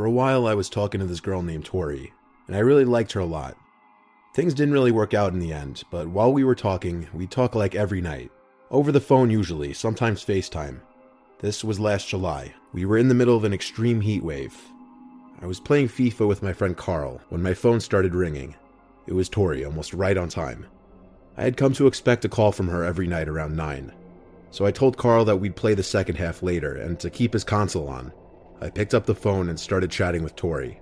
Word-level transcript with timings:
For 0.00 0.06
a 0.06 0.10
while, 0.10 0.46
I 0.46 0.54
was 0.54 0.70
talking 0.70 0.98
to 1.00 1.06
this 1.06 1.20
girl 1.20 1.42
named 1.42 1.66
Tori, 1.66 2.10
and 2.46 2.56
I 2.56 2.60
really 2.60 2.86
liked 2.86 3.12
her 3.12 3.20
a 3.20 3.26
lot. 3.26 3.54
Things 4.34 4.54
didn't 4.54 4.72
really 4.72 4.92
work 4.92 5.12
out 5.12 5.34
in 5.34 5.40
the 5.40 5.52
end, 5.52 5.82
but 5.90 6.08
while 6.08 6.32
we 6.32 6.42
were 6.42 6.54
talking, 6.54 7.06
we 7.12 7.26
talk 7.26 7.54
like 7.54 7.74
every 7.74 8.00
night. 8.00 8.30
Over 8.70 8.92
the 8.92 9.00
phone, 9.02 9.28
usually, 9.28 9.74
sometimes 9.74 10.24
FaceTime. 10.24 10.80
This 11.40 11.62
was 11.62 11.78
last 11.78 12.08
July. 12.08 12.54
We 12.72 12.86
were 12.86 12.96
in 12.96 13.08
the 13.08 13.14
middle 13.14 13.36
of 13.36 13.44
an 13.44 13.52
extreme 13.52 14.00
heat 14.00 14.22
wave. 14.22 14.56
I 15.42 15.44
was 15.44 15.60
playing 15.60 15.88
FIFA 15.88 16.26
with 16.26 16.42
my 16.42 16.54
friend 16.54 16.74
Carl 16.74 17.20
when 17.28 17.42
my 17.42 17.52
phone 17.52 17.78
started 17.78 18.14
ringing. 18.14 18.56
It 19.06 19.12
was 19.12 19.28
Tori, 19.28 19.66
almost 19.66 19.92
right 19.92 20.16
on 20.16 20.30
time. 20.30 20.64
I 21.36 21.42
had 21.42 21.58
come 21.58 21.74
to 21.74 21.86
expect 21.86 22.24
a 22.24 22.30
call 22.30 22.52
from 22.52 22.68
her 22.68 22.84
every 22.84 23.06
night 23.06 23.28
around 23.28 23.54
9. 23.54 23.92
So 24.50 24.64
I 24.64 24.70
told 24.70 24.96
Carl 24.96 25.26
that 25.26 25.36
we'd 25.36 25.56
play 25.56 25.74
the 25.74 25.82
second 25.82 26.16
half 26.16 26.42
later 26.42 26.74
and 26.74 26.98
to 27.00 27.10
keep 27.10 27.34
his 27.34 27.44
console 27.44 27.90
on. 27.90 28.14
I 28.62 28.68
picked 28.68 28.92
up 28.92 29.06
the 29.06 29.14
phone 29.14 29.48
and 29.48 29.58
started 29.58 29.90
chatting 29.90 30.22
with 30.22 30.36
Tori. 30.36 30.80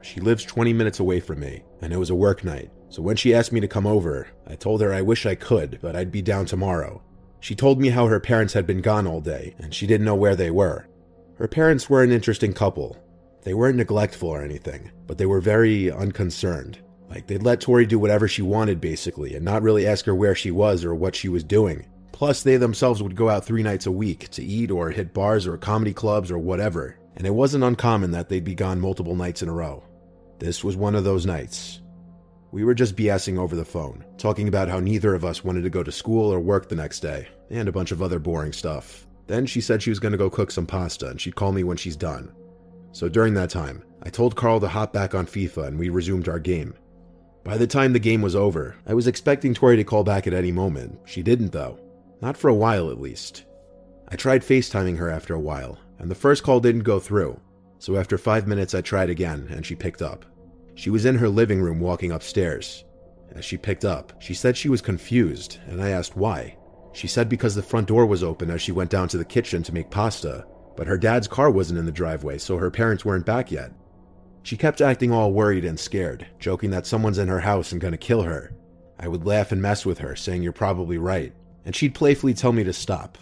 She 0.00 0.20
lives 0.20 0.44
20 0.44 0.72
minutes 0.72 1.00
away 1.00 1.18
from 1.18 1.40
me, 1.40 1.64
and 1.82 1.92
it 1.92 1.96
was 1.96 2.10
a 2.10 2.14
work 2.14 2.44
night. 2.44 2.70
So 2.88 3.02
when 3.02 3.16
she 3.16 3.34
asked 3.34 3.50
me 3.50 3.58
to 3.58 3.66
come 3.66 3.86
over, 3.86 4.28
I 4.46 4.54
told 4.54 4.80
her 4.80 4.94
I 4.94 5.02
wish 5.02 5.26
I 5.26 5.34
could, 5.34 5.80
but 5.82 5.96
I'd 5.96 6.12
be 6.12 6.22
down 6.22 6.46
tomorrow. 6.46 7.02
She 7.40 7.56
told 7.56 7.80
me 7.80 7.88
how 7.88 8.06
her 8.06 8.20
parents 8.20 8.54
had 8.54 8.64
been 8.64 8.80
gone 8.80 9.08
all 9.08 9.20
day, 9.20 9.56
and 9.58 9.74
she 9.74 9.88
didn't 9.88 10.06
know 10.06 10.14
where 10.14 10.36
they 10.36 10.52
were. 10.52 10.86
Her 11.34 11.48
parents 11.48 11.90
were 11.90 12.04
an 12.04 12.12
interesting 12.12 12.52
couple. 12.52 12.96
They 13.42 13.54
weren't 13.54 13.76
neglectful 13.76 14.28
or 14.28 14.42
anything, 14.42 14.92
but 15.08 15.18
they 15.18 15.26
were 15.26 15.40
very 15.40 15.90
unconcerned. 15.90 16.78
Like, 17.10 17.26
they'd 17.26 17.42
let 17.42 17.60
Tori 17.60 17.86
do 17.86 17.98
whatever 17.98 18.28
she 18.28 18.42
wanted, 18.42 18.80
basically, 18.80 19.34
and 19.34 19.44
not 19.44 19.62
really 19.62 19.86
ask 19.86 20.04
her 20.06 20.14
where 20.14 20.34
she 20.36 20.52
was 20.52 20.84
or 20.84 20.94
what 20.94 21.16
she 21.16 21.28
was 21.28 21.44
doing. 21.44 21.86
Plus, 22.12 22.42
they 22.42 22.56
themselves 22.56 23.02
would 23.02 23.16
go 23.16 23.28
out 23.28 23.44
three 23.44 23.62
nights 23.62 23.86
a 23.86 23.92
week 23.92 24.28
to 24.30 24.42
eat 24.42 24.70
or 24.70 24.90
hit 24.90 25.12
bars 25.12 25.46
or 25.46 25.58
comedy 25.58 25.92
clubs 25.92 26.30
or 26.30 26.38
whatever, 26.38 26.98
and 27.16 27.26
it 27.26 27.34
wasn't 27.34 27.64
uncommon 27.64 28.10
that 28.12 28.28
they'd 28.28 28.44
be 28.44 28.54
gone 28.54 28.80
multiple 28.80 29.16
nights 29.16 29.42
in 29.42 29.48
a 29.48 29.52
row. 29.52 29.82
This 30.38 30.62
was 30.62 30.76
one 30.76 30.94
of 30.94 31.04
those 31.04 31.26
nights. 31.26 31.80
We 32.52 32.64
were 32.64 32.74
just 32.74 32.96
BSing 32.96 33.38
over 33.38 33.56
the 33.56 33.64
phone, 33.64 34.04
talking 34.18 34.48
about 34.48 34.68
how 34.68 34.80
neither 34.80 35.14
of 35.14 35.24
us 35.24 35.44
wanted 35.44 35.62
to 35.62 35.70
go 35.70 35.82
to 35.82 35.92
school 35.92 36.32
or 36.32 36.40
work 36.40 36.68
the 36.68 36.76
next 36.76 37.00
day, 37.00 37.26
and 37.50 37.68
a 37.68 37.72
bunch 37.72 37.90
of 37.90 38.02
other 38.02 38.18
boring 38.18 38.52
stuff. 38.52 39.06
Then 39.26 39.46
she 39.46 39.60
said 39.60 39.82
she 39.82 39.90
was 39.90 39.98
going 39.98 40.12
to 40.12 40.18
go 40.18 40.30
cook 40.30 40.50
some 40.50 40.66
pasta 40.66 41.08
and 41.08 41.20
she'd 41.20 41.34
call 41.34 41.52
me 41.52 41.64
when 41.64 41.76
she's 41.76 41.96
done. 41.96 42.32
So 42.92 43.08
during 43.08 43.34
that 43.34 43.50
time, 43.50 43.82
I 44.02 44.08
told 44.08 44.36
Carl 44.36 44.60
to 44.60 44.68
hop 44.68 44.92
back 44.92 45.14
on 45.14 45.26
FIFA 45.26 45.66
and 45.68 45.78
we 45.78 45.88
resumed 45.88 46.28
our 46.28 46.38
game. 46.38 46.74
By 47.44 47.56
the 47.56 47.66
time 47.66 47.92
the 47.92 47.98
game 47.98 48.22
was 48.22 48.36
over, 48.36 48.76
I 48.86 48.94
was 48.94 49.06
expecting 49.06 49.54
Tori 49.54 49.76
to 49.76 49.84
call 49.84 50.04
back 50.04 50.26
at 50.26 50.34
any 50.34 50.52
moment. 50.52 50.98
She 51.04 51.22
didn't, 51.22 51.52
though. 51.52 51.78
Not 52.20 52.36
for 52.36 52.48
a 52.48 52.54
while, 52.54 52.90
at 52.90 53.00
least. 53.00 53.44
I 54.08 54.16
tried 54.16 54.42
FaceTiming 54.42 54.96
her 54.98 55.10
after 55.10 55.34
a 55.34 55.40
while, 55.40 55.78
and 55.98 56.10
the 56.10 56.14
first 56.14 56.42
call 56.42 56.60
didn't 56.60 56.82
go 56.82 56.98
through. 56.98 57.40
So 57.78 57.96
after 57.96 58.16
five 58.18 58.46
minutes, 58.46 58.74
I 58.74 58.80
tried 58.80 59.10
again, 59.10 59.48
and 59.50 59.64
she 59.64 59.74
picked 59.74 60.02
up. 60.02 60.24
She 60.74 60.90
was 60.90 61.04
in 61.04 61.16
her 61.16 61.28
living 61.28 61.60
room 61.60 61.80
walking 61.80 62.12
upstairs. 62.12 62.84
As 63.34 63.44
she 63.44 63.56
picked 63.56 63.84
up, 63.84 64.12
she 64.18 64.34
said 64.34 64.56
she 64.56 64.68
was 64.68 64.80
confused, 64.80 65.58
and 65.66 65.82
I 65.82 65.90
asked 65.90 66.16
why. 66.16 66.56
She 66.92 67.06
said 67.06 67.28
because 67.28 67.54
the 67.54 67.62
front 67.62 67.88
door 67.88 68.06
was 68.06 68.22
open 68.22 68.50
as 68.50 68.62
she 68.62 68.72
went 68.72 68.90
down 68.90 69.08
to 69.08 69.18
the 69.18 69.24
kitchen 69.24 69.62
to 69.64 69.74
make 69.74 69.90
pasta, 69.90 70.46
but 70.76 70.86
her 70.86 70.96
dad's 70.96 71.28
car 71.28 71.50
wasn't 71.50 71.78
in 71.78 71.86
the 71.86 71.92
driveway, 71.92 72.38
so 72.38 72.56
her 72.56 72.70
parents 72.70 73.04
weren't 73.04 73.26
back 73.26 73.50
yet. 73.50 73.72
She 74.42 74.56
kept 74.56 74.80
acting 74.80 75.12
all 75.12 75.32
worried 75.32 75.64
and 75.64 75.78
scared, 75.78 76.26
joking 76.38 76.70
that 76.70 76.86
someone's 76.86 77.18
in 77.18 77.28
her 77.28 77.40
house 77.40 77.72
and 77.72 77.80
gonna 77.80 77.96
kill 77.96 78.22
her. 78.22 78.54
I 78.98 79.08
would 79.08 79.26
laugh 79.26 79.52
and 79.52 79.60
mess 79.60 79.84
with 79.84 79.98
her, 79.98 80.16
saying 80.16 80.42
you're 80.42 80.52
probably 80.52 80.98
right, 80.98 81.34
and 81.64 81.74
she'd 81.74 81.94
playfully 81.94 82.32
tell 82.32 82.52
me 82.52 82.64
to 82.64 82.72
stop. 82.72 83.18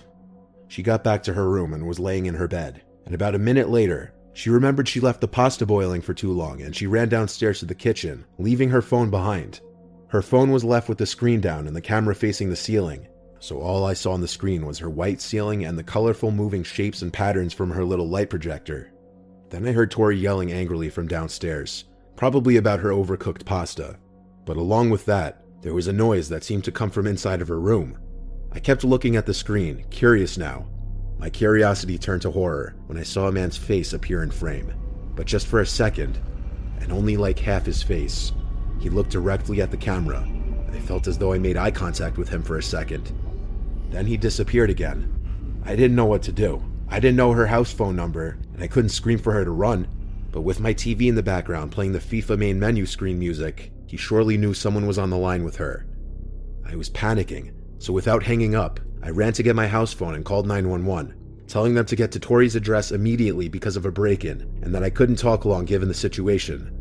She 0.68 0.82
got 0.82 1.04
back 1.04 1.22
to 1.24 1.32
her 1.32 1.48
room 1.48 1.74
and 1.74 1.86
was 1.86 2.00
laying 2.00 2.26
in 2.26 2.34
her 2.34 2.48
bed, 2.48 2.82
and 3.06 3.14
about 3.14 3.34
a 3.34 3.38
minute 3.38 3.68
later, 3.70 4.12
she 4.32 4.50
remembered 4.50 4.88
she 4.88 5.00
left 5.00 5.20
the 5.20 5.28
pasta 5.28 5.64
boiling 5.64 6.00
for 6.00 6.12
too 6.12 6.32
long 6.32 6.62
and 6.62 6.74
she 6.74 6.86
ran 6.86 7.08
downstairs 7.08 7.60
to 7.60 7.66
the 7.66 7.74
kitchen, 7.74 8.24
leaving 8.38 8.70
her 8.70 8.82
phone 8.82 9.10
behind. 9.10 9.60
Her 10.08 10.22
phone 10.22 10.50
was 10.50 10.64
left 10.64 10.88
with 10.88 10.98
the 10.98 11.06
screen 11.06 11.40
down 11.40 11.66
and 11.66 11.76
the 11.76 11.80
camera 11.80 12.14
facing 12.14 12.50
the 12.50 12.56
ceiling, 12.56 13.06
so 13.38 13.60
all 13.60 13.84
I 13.84 13.92
saw 13.92 14.12
on 14.12 14.20
the 14.20 14.28
screen 14.28 14.66
was 14.66 14.78
her 14.78 14.90
white 14.90 15.20
ceiling 15.20 15.64
and 15.64 15.78
the 15.78 15.84
colorful 15.84 16.30
moving 16.30 16.62
shapes 16.62 17.02
and 17.02 17.12
patterns 17.12 17.52
from 17.52 17.70
her 17.70 17.84
little 17.84 18.08
light 18.08 18.30
projector. 18.30 18.90
Then 19.50 19.68
I 19.68 19.72
heard 19.72 19.90
Tori 19.90 20.16
yelling 20.16 20.50
angrily 20.50 20.88
from 20.88 21.06
downstairs, 21.06 21.84
probably 22.16 22.56
about 22.56 22.80
her 22.80 22.90
overcooked 22.90 23.44
pasta. 23.44 23.98
But 24.44 24.56
along 24.56 24.90
with 24.90 25.04
that, 25.06 25.44
there 25.62 25.74
was 25.74 25.88
a 25.88 25.92
noise 25.92 26.28
that 26.28 26.42
seemed 26.42 26.64
to 26.64 26.72
come 26.72 26.90
from 26.90 27.06
inside 27.06 27.40
of 27.40 27.48
her 27.48 27.60
room. 27.60 27.98
I 28.54 28.60
kept 28.60 28.84
looking 28.84 29.16
at 29.16 29.26
the 29.26 29.34
screen, 29.34 29.84
curious 29.90 30.38
now. 30.38 30.66
My 31.18 31.28
curiosity 31.28 31.98
turned 31.98 32.22
to 32.22 32.30
horror 32.30 32.74
when 32.86 32.96
I 32.98 33.02
saw 33.02 33.26
a 33.26 33.32
man's 33.32 33.56
face 33.56 33.92
appear 33.92 34.22
in 34.22 34.30
frame. 34.30 34.72
But 35.16 35.26
just 35.26 35.46
for 35.46 35.60
a 35.60 35.66
second, 35.66 36.20
and 36.80 36.92
only 36.92 37.16
like 37.16 37.38
half 37.38 37.66
his 37.66 37.82
face. 37.82 38.32
He 38.78 38.90
looked 38.90 39.10
directly 39.10 39.60
at 39.60 39.70
the 39.70 39.76
camera. 39.76 40.20
And 40.20 40.74
I 40.74 40.80
felt 40.80 41.06
as 41.06 41.18
though 41.18 41.32
I 41.32 41.38
made 41.38 41.56
eye 41.56 41.70
contact 41.70 42.18
with 42.18 42.28
him 42.28 42.42
for 42.42 42.58
a 42.58 42.62
second. 42.62 43.12
Then 43.90 44.06
he 44.06 44.16
disappeared 44.16 44.70
again. 44.70 45.10
I 45.64 45.74
didn't 45.76 45.96
know 45.96 46.04
what 46.04 46.22
to 46.24 46.32
do. 46.32 46.62
I 46.88 47.00
didn't 47.00 47.16
know 47.16 47.32
her 47.32 47.46
house 47.46 47.72
phone 47.72 47.96
number, 47.96 48.38
and 48.52 48.62
I 48.62 48.66
couldn't 48.66 48.90
scream 48.90 49.18
for 49.18 49.32
her 49.32 49.44
to 49.44 49.50
run. 49.50 49.88
But 50.30 50.42
with 50.42 50.60
my 50.60 50.74
TV 50.74 51.08
in 51.08 51.14
the 51.14 51.22
background 51.22 51.72
playing 51.72 51.92
the 51.92 51.98
FIFA 51.98 52.38
main 52.38 52.60
menu 52.60 52.86
screen 52.86 53.18
music, 53.18 53.72
he 53.86 53.96
surely 53.96 54.36
knew 54.36 54.52
someone 54.52 54.86
was 54.86 54.98
on 54.98 55.10
the 55.10 55.16
line 55.16 55.42
with 55.42 55.56
her. 55.56 55.86
I 56.66 56.76
was 56.76 56.90
panicking, 56.90 57.52
so 57.84 57.92
without 57.92 58.22
hanging 58.22 58.54
up, 58.54 58.80
I 59.02 59.10
ran 59.10 59.34
to 59.34 59.42
get 59.42 59.54
my 59.54 59.66
house 59.66 59.92
phone 59.92 60.14
and 60.14 60.24
called 60.24 60.46
911, 60.46 61.44
telling 61.46 61.74
them 61.74 61.84
to 61.84 61.96
get 61.96 62.12
to 62.12 62.18
Tori's 62.18 62.56
address 62.56 62.92
immediately 62.92 63.46
because 63.50 63.76
of 63.76 63.84
a 63.84 63.92
break 63.92 64.24
in, 64.24 64.40
and 64.62 64.74
that 64.74 64.82
I 64.82 64.88
couldn't 64.88 65.16
talk 65.16 65.44
long 65.44 65.66
given 65.66 65.88
the 65.88 65.92
situation. 65.92 66.72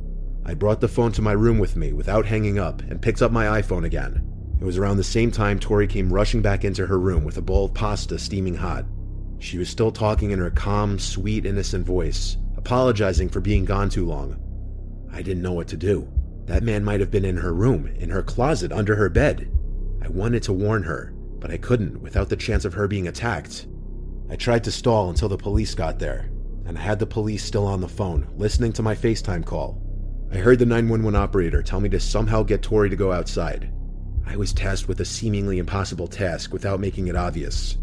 I 0.46 0.54
brought 0.54 0.80
the 0.80 0.88
phone 0.88 1.12
to 1.12 1.22
my 1.22 1.34
room 1.34 1.60
with 1.60 1.76
me 1.76 1.92
without 1.92 2.26
hanging 2.26 2.58
up 2.58 2.82
and 2.84 3.02
picked 3.02 3.22
up 3.22 3.34
my 3.34 3.62
iPhone 3.62 3.84
again. 3.84 4.26
It 4.62 4.64
was 4.64 4.78
around 4.78 4.96
the 4.96 5.04
same 5.04 5.30
time 5.30 5.60
Tori 5.60 5.88
came 5.88 6.12
rushing 6.12 6.42
back 6.42 6.64
into 6.64 6.88
her 6.88 6.98
room 6.98 7.26
with 7.26 7.36
a 7.36 7.42
bowl 7.42 7.66
of 7.66 7.74
pasta 7.74 8.18
steaming 8.18 8.56
hot. 8.56 8.86
She 9.40 9.58
was 9.58 9.68
still 9.68 9.92
talking 9.92 10.32
in 10.32 10.40
her 10.40 10.52
calm, 10.52 10.98
sweet, 10.98 11.46
innocent 11.46 11.86
voice, 11.86 12.38
apologizing 12.56 13.28
for 13.28 13.42
being 13.42 13.66
gone 13.66 13.90
too 13.90 14.06
long. 14.06 14.40
I 15.12 15.22
didn't 15.22 15.44
know 15.44 15.52
what 15.52 15.68
to 15.68 15.76
do. 15.76 16.08
That 16.46 16.64
man 16.64 16.86
might 16.86 17.02
have 17.02 17.12
been 17.12 17.26
in 17.26 17.36
her 17.36 17.54
room, 17.54 17.88
in 17.88 18.10
her 18.10 18.24
closet, 18.24 18.72
under 18.72 18.96
her 18.96 19.10
bed. 19.10 19.52
I 20.04 20.10
wanted 20.10 20.44
to 20.44 20.54
warn 20.54 20.84
her, 20.84 21.14
but 21.40 21.50
I 21.50 21.58
couldn't 21.58 22.02
without 22.02 22.28
the 22.28 22.36
chance 22.36 22.66
of 22.66 22.74
her 22.74 22.88
being 22.88 23.08
attacked. 23.08 23.68
I 24.30 24.36
tried 24.36 24.64
to 24.66 24.72
stall 24.72 25.10
until 25.10 25.30
the 25.30 25.38
police 25.38 25.74
got 25.74 25.98
there, 25.98 26.30
and 26.66 26.78
I 26.78 26.82
had 26.82 27.00
the 27.00 27.06
police 27.06 27.44
still 27.44 27.66
on 27.66 27.80
the 27.80 27.88
phone, 27.88 28.28
listening 28.36 28.74
to 28.74 28.84
my 28.84 28.96
FaceTime 28.96 29.46
call. 29.46 29.82
I 30.32 30.38
heard 30.38 30.60
the 30.60 30.66
911 30.66 31.16
operator 31.16 31.62
tell 31.62 31.80
me 31.80 31.90
to 31.90 32.00
somehow 32.00 32.44
get 32.44 32.62
Tori 32.62 32.90
to 32.90 32.96
go 32.96 33.12
outside. 33.12 33.72
I 34.26 34.36
was 34.36 34.52
tasked 34.52 34.88
with 34.88 35.00
a 35.00 35.06
seemingly 35.06 35.60
impossible 35.60 36.08
task 36.08 36.52
without 36.52 36.80
making 36.80 37.08
it 37.08 37.16
obvious. 37.16 37.78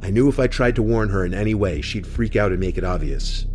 I 0.00 0.10
knew 0.10 0.28
if 0.28 0.38
I 0.38 0.48
tried 0.48 0.74
to 0.76 0.82
warn 0.82 1.08
her 1.08 1.24
in 1.24 1.32
any 1.32 1.54
way, 1.54 1.80
she'd 1.80 2.06
freak 2.06 2.36
out 2.36 2.50
and 2.50 2.60
make 2.60 2.76
it 2.76 2.84
obvious. 2.84 3.46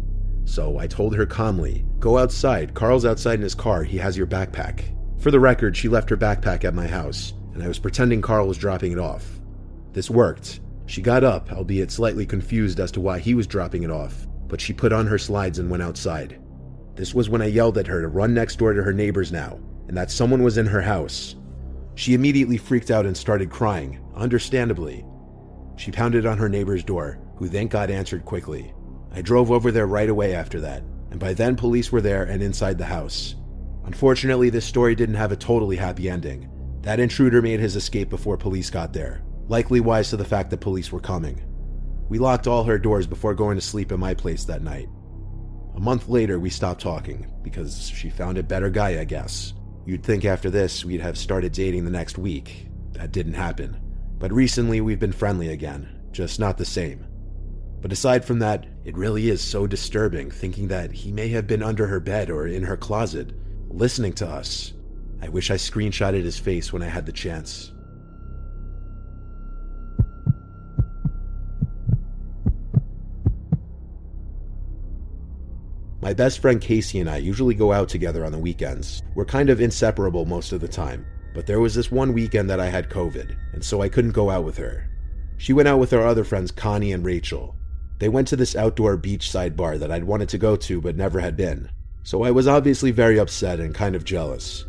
So 0.46 0.80
I 0.80 0.88
told 0.88 1.16
her 1.16 1.28
calmly, 1.28 1.86
Go 2.00 2.18
outside. 2.18 2.74
Carl's 2.74 3.06
outside 3.06 3.36
in 3.36 3.42
his 3.42 3.54
car. 3.54 3.84
He 3.84 3.98
has 3.98 4.18
your 4.18 4.26
backpack. 4.26 4.96
For 5.22 5.32
the 5.32 5.40
record, 5.40 5.76
she 5.76 5.90
left 5.90 6.10
her 6.10 6.18
backpack 6.18 6.64
at 6.64 6.74
my 6.74 6.88
house, 6.88 7.34
and 7.60 7.66
I 7.66 7.68
was 7.68 7.78
pretending 7.78 8.22
Carl 8.22 8.48
was 8.48 8.58
dropping 8.58 8.94
it 8.94 9.00
off. 9.00 9.42
This 9.92 10.10
worked. 10.10 10.62
She 10.86 11.02
got 11.02 11.26
up, 11.26 11.52
albeit 11.52 11.92
slightly 11.92 12.26
confused 12.26 12.80
as 12.80 12.90
to 12.94 13.02
why 13.02 13.20
he 13.20 13.34
was 13.34 13.48
dropping 13.48 13.84
it 13.84 13.92
off, 13.92 14.26
but 14.48 14.62
she 14.62 14.72
put 14.72 14.94
on 14.94 15.06
her 15.08 15.18
slides 15.18 15.60
and 15.60 15.70
went 15.70 15.84
outside. 15.84 16.42
This 16.96 17.14
was 17.14 17.30
when 17.30 17.42
I 17.42 17.48
yelled 17.48 17.78
at 17.78 17.88
her 17.88 18.02
to 18.02 18.08
run 18.08 18.34
next 18.34 18.60
door 18.60 18.72
to 18.72 18.82
her 18.82 18.94
neighbors 18.94 19.34
now, 19.34 19.60
and 19.90 19.98
that 19.98 20.10
someone 20.10 20.42
was 20.42 20.58
in 20.58 20.68
her 20.68 20.82
house. 20.82 21.36
She 21.96 22.14
immediately 22.14 22.56
freaked 22.56 22.92
out 22.92 23.06
and 23.06 23.18
started 23.18 23.50
crying, 23.50 24.00
understandably, 24.16 25.04
she 25.80 25.92
pounded 25.92 26.26
on 26.26 26.38
her 26.38 26.50
neighbor's 26.50 26.84
door, 26.84 27.20
who 27.38 27.48
thank 27.48 27.72
God 27.72 27.90
answered 27.90 28.26
quickly. 28.26 28.74
I 29.14 29.22
drove 29.22 29.52
over 29.52 29.72
there 29.72 29.88
right 29.88 30.10
away 30.10 30.34
after 30.34 30.60
that, 30.62 30.84
and 31.12 31.20
by 31.20 31.34
then 31.34 31.56
police 31.56 31.90
were 31.92 32.02
there 32.02 32.24
and 32.24 32.44
inside 32.44 32.78
the 32.78 32.86
house. 32.86 33.36
Unfortunately, 33.86 34.50
this 34.50 34.66
story 34.66 34.94
didn't 34.94 35.16
have 35.16 35.32
a 35.32 35.38
totally 35.38 35.78
happy 35.78 36.10
ending. 36.10 36.49
That 36.82 37.00
intruder 37.00 37.42
made 37.42 37.60
his 37.60 37.76
escape 37.76 38.10
before 38.10 38.38
police 38.38 38.70
got 38.70 38.94
there, 38.94 39.22
likely 39.48 39.80
wise 39.80 40.10
to 40.10 40.18
the 40.18 40.26
fact 40.26 40.50
that 40.50 40.62
police 40.62 40.92
were 40.92 41.00
coming. 41.00 41.44
We 42.08 42.20
locked 42.20 42.48
all 42.48 42.64
her 42.64 42.80
doors 42.80 43.06
before 43.06 43.36
going 43.36 43.58
to 43.58 43.62
sleep 43.62 43.92
at 43.92 44.00
my 44.00 44.14
place 44.14 44.46
that 44.46 44.64
night. 44.64 44.88
A 45.76 45.80
month 45.80 46.08
later, 46.08 46.40
we 46.40 46.50
stopped 46.50 46.82
talking, 46.82 47.32
because 47.44 47.90
she 47.90 48.10
found 48.10 48.38
a 48.38 48.44
better 48.44 48.70
guy, 48.70 49.00
I 49.00 49.04
guess. 49.04 49.54
You'd 49.86 50.04
think 50.04 50.26
after 50.26 50.50
this, 50.50 50.84
we'd 50.84 51.02
have 51.02 51.18
started 51.18 51.52
dating 51.52 51.86
the 51.86 51.92
next 51.92 52.18
week. 52.18 52.68
That 52.94 53.12
didn't 53.12 53.34
happen. 53.34 53.80
But 54.18 54.34
recently 54.34 54.82
we've 54.82 55.00
been 55.00 55.12
friendly 55.12 55.50
again, 55.50 55.88
just 56.12 56.40
not 56.40 56.58
the 56.58 56.66
same. 56.66 57.06
But 57.82 57.94
aside 57.94 58.26
from 58.26 58.40
that, 58.40 58.66
it 58.84 58.98
really 58.98 59.30
is 59.30 59.42
so 59.42 59.68
disturbing 59.68 60.32
thinking 60.32 60.68
that 60.68 60.92
he 60.92 61.12
may 61.12 61.30
have 61.30 61.48
been 61.48 61.64
under 61.64 61.88
her 61.88 62.00
bed 62.00 62.30
or 62.30 62.48
in 62.48 62.64
her 62.64 62.76
closet, 62.76 63.32
listening 63.70 64.14
to 64.14 64.28
us. 64.28 64.74
I 65.22 65.30
wish 65.30 65.52
I 65.52 65.56
screenshotted 65.56 66.24
his 66.24 66.40
face 66.40 66.72
when 66.72 66.82
I 66.82 66.88
had 66.88 67.06
the 67.06 67.12
chance. 67.12 67.72
My 76.02 76.14
best 76.14 76.40
friend 76.40 76.62
Casey 76.62 77.00
and 77.02 77.10
I 77.10 77.18
usually 77.18 77.54
go 77.54 77.74
out 77.74 77.90
together 77.90 78.26
on 78.26 78.32
the 78.32 78.40
weekends. 78.40 79.04
We're 79.16 79.26
kind 79.26 79.50
of 79.50 79.60
inseparable 79.60 80.26
most 80.26 80.54
of 80.54 80.62
the 80.62 80.68
time, 80.68 81.06
but 81.36 81.46
there 81.46 81.60
was 81.60 81.76
this 81.76 81.92
one 81.92 82.14
weekend 82.14 82.50
that 82.50 82.60
I 82.60 82.68
had 82.68 82.90
COVID, 82.90 83.36
and 83.54 83.64
so 83.64 83.82
I 83.82 83.90
couldn't 83.90 84.12
go 84.12 84.30
out 84.30 84.46
with 84.46 84.58
her. 84.58 84.90
She 85.38 85.52
went 85.52 85.68
out 85.68 85.80
with 85.80 85.92
our 85.94 86.08
other 86.08 86.24
friends 86.24 86.52
Connie 86.52 86.94
and 86.94 87.06
Rachel. 87.06 87.56
They 88.00 88.10
went 88.10 88.30
to 88.30 88.38
this 88.38 88.56
outdoor 88.56 88.98
beachside 88.98 89.58
bar 89.58 89.78
that 89.78 89.92
I'd 89.92 90.06
wanted 90.06 90.30
to 90.30 90.38
go 90.38 90.56
to 90.56 90.80
but 90.80 90.96
never 90.96 91.20
had 91.20 91.36
been, 91.36 91.70
so 92.04 92.24
I 92.24 92.32
was 92.32 92.48
obviously 92.48 92.92
very 92.92 93.20
upset 93.20 93.60
and 93.60 93.76
kind 93.76 93.96
of 93.96 94.06
jealous. 94.06 94.66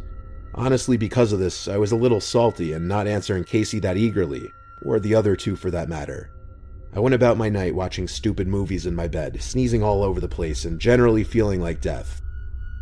Honestly, 0.54 0.96
because 0.96 1.32
of 1.32 1.38
this, 1.38 1.68
I 1.68 1.76
was 1.76 1.92
a 1.92 1.96
little 1.96 2.20
salty 2.20 2.72
and 2.72 2.88
not 2.88 3.06
answering 3.06 3.44
Casey 3.44 3.78
that 3.80 3.96
eagerly, 3.96 4.50
or 4.84 4.98
the 4.98 5.14
other 5.14 5.36
two 5.36 5.56
for 5.56 5.70
that 5.70 5.88
matter. 5.88 6.30
I 6.92 6.98
went 6.98 7.14
about 7.14 7.36
my 7.36 7.48
night 7.48 7.74
watching 7.74 8.08
stupid 8.08 8.48
movies 8.48 8.84
in 8.84 8.96
my 8.96 9.06
bed, 9.06 9.40
sneezing 9.40 9.82
all 9.82 10.02
over 10.02 10.20
the 10.20 10.28
place, 10.28 10.64
and 10.64 10.80
generally 10.80 11.22
feeling 11.22 11.60
like 11.60 11.80
death. 11.80 12.20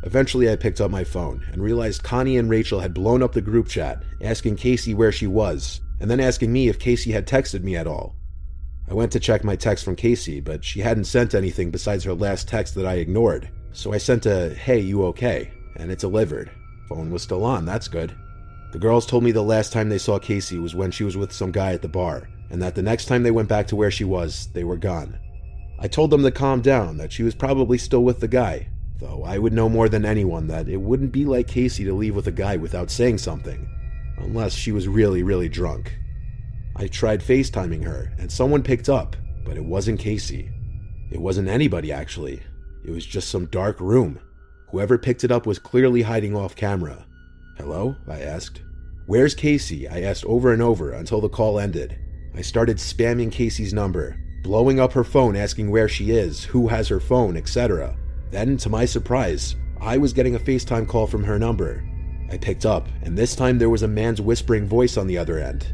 Eventually, 0.04 0.50
I 0.50 0.56
picked 0.56 0.80
up 0.80 0.90
my 0.90 1.04
phone 1.04 1.44
and 1.52 1.62
realized 1.62 2.02
Connie 2.02 2.38
and 2.38 2.48
Rachel 2.48 2.80
had 2.80 2.94
blown 2.94 3.22
up 3.22 3.32
the 3.32 3.42
group 3.42 3.68
chat, 3.68 4.02
asking 4.22 4.56
Casey 4.56 4.94
where 4.94 5.12
she 5.12 5.26
was, 5.26 5.80
and 6.00 6.10
then 6.10 6.20
asking 6.20 6.52
me 6.52 6.68
if 6.68 6.78
Casey 6.78 7.12
had 7.12 7.26
texted 7.26 7.62
me 7.62 7.76
at 7.76 7.86
all. 7.86 8.16
I 8.88 8.94
went 8.94 9.12
to 9.12 9.20
check 9.20 9.44
my 9.44 9.56
text 9.56 9.84
from 9.84 9.96
Casey, 9.96 10.40
but 10.40 10.64
she 10.64 10.80
hadn't 10.80 11.04
sent 11.04 11.34
anything 11.34 11.70
besides 11.70 12.04
her 12.04 12.14
last 12.14 12.48
text 12.48 12.74
that 12.76 12.86
I 12.86 12.94
ignored, 12.94 13.50
so 13.72 13.92
I 13.92 13.98
sent 13.98 14.24
a, 14.24 14.54
hey, 14.54 14.78
you 14.78 15.04
okay? 15.06 15.50
And 15.76 15.90
it 15.90 15.98
delivered. 15.98 16.50
Phone 16.88 17.10
was 17.10 17.22
still 17.22 17.44
on, 17.44 17.64
that's 17.64 17.88
good. 17.88 18.14
The 18.72 18.78
girls 18.78 19.06
told 19.06 19.24
me 19.24 19.32
the 19.32 19.42
last 19.42 19.72
time 19.72 19.88
they 19.88 19.98
saw 19.98 20.18
Casey 20.18 20.58
was 20.58 20.74
when 20.74 20.90
she 20.90 21.04
was 21.04 21.16
with 21.16 21.32
some 21.32 21.50
guy 21.50 21.72
at 21.72 21.82
the 21.82 21.88
bar, 21.88 22.28
and 22.50 22.60
that 22.62 22.74
the 22.74 22.82
next 22.82 23.06
time 23.06 23.22
they 23.22 23.30
went 23.30 23.48
back 23.48 23.66
to 23.68 23.76
where 23.76 23.90
she 23.90 24.04
was, 24.04 24.48
they 24.52 24.64
were 24.64 24.76
gone. 24.76 25.18
I 25.78 25.88
told 25.88 26.10
them 26.10 26.22
to 26.22 26.30
calm 26.30 26.60
down, 26.60 26.96
that 26.96 27.12
she 27.12 27.22
was 27.22 27.34
probably 27.34 27.78
still 27.78 28.02
with 28.02 28.20
the 28.20 28.28
guy, 28.28 28.68
though 28.98 29.22
I 29.24 29.38
would 29.38 29.52
know 29.52 29.68
more 29.68 29.88
than 29.88 30.04
anyone 30.04 30.48
that 30.48 30.68
it 30.68 30.78
wouldn't 30.78 31.12
be 31.12 31.24
like 31.24 31.46
Casey 31.46 31.84
to 31.84 31.94
leave 31.94 32.16
with 32.16 32.26
a 32.26 32.32
guy 32.32 32.56
without 32.56 32.90
saying 32.90 33.18
something, 33.18 33.68
unless 34.18 34.54
she 34.54 34.72
was 34.72 34.88
really, 34.88 35.22
really 35.22 35.48
drunk. 35.48 35.96
I 36.76 36.88
tried 36.88 37.20
FaceTiming 37.20 37.84
her, 37.84 38.12
and 38.18 38.30
someone 38.30 38.62
picked 38.62 38.88
up, 38.88 39.16
but 39.44 39.56
it 39.56 39.64
wasn't 39.64 40.00
Casey. 40.00 40.50
It 41.10 41.20
wasn't 41.20 41.48
anybody, 41.48 41.92
actually. 41.92 42.42
It 42.84 42.90
was 42.90 43.06
just 43.06 43.30
some 43.30 43.46
dark 43.46 43.80
room. 43.80 44.20
Whoever 44.70 44.98
picked 44.98 45.24
it 45.24 45.32
up 45.32 45.46
was 45.46 45.58
clearly 45.58 46.02
hiding 46.02 46.36
off 46.36 46.54
camera. 46.54 47.06
Hello? 47.56 47.96
I 48.06 48.20
asked. 48.20 48.62
Where's 49.06 49.34
Casey? 49.34 49.88
I 49.88 50.02
asked 50.02 50.24
over 50.26 50.52
and 50.52 50.60
over 50.60 50.92
until 50.92 51.20
the 51.20 51.28
call 51.28 51.58
ended. 51.58 51.98
I 52.34 52.42
started 52.42 52.76
spamming 52.76 53.32
Casey's 53.32 53.72
number, 53.72 54.16
blowing 54.42 54.78
up 54.78 54.92
her 54.92 55.04
phone 55.04 55.34
asking 55.36 55.70
where 55.70 55.88
she 55.88 56.10
is, 56.10 56.44
who 56.44 56.68
has 56.68 56.88
her 56.88 57.00
phone, 57.00 57.36
etc. 57.36 57.96
Then, 58.30 58.58
to 58.58 58.68
my 58.68 58.84
surprise, 58.84 59.56
I 59.80 59.96
was 59.96 60.12
getting 60.12 60.34
a 60.34 60.40
FaceTime 60.40 60.86
call 60.86 61.06
from 61.06 61.24
her 61.24 61.38
number. 61.38 61.82
I 62.30 62.36
picked 62.36 62.66
up, 62.66 62.86
and 63.02 63.16
this 63.16 63.34
time 63.34 63.58
there 63.58 63.70
was 63.70 63.82
a 63.82 63.88
man's 63.88 64.20
whispering 64.20 64.68
voice 64.68 64.98
on 64.98 65.06
the 65.06 65.16
other 65.16 65.38
end. 65.38 65.66